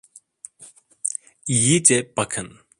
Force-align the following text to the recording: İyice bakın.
İyice 1.47 2.13
bakın. 2.17 2.59